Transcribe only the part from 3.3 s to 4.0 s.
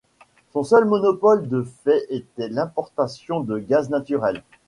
de gaz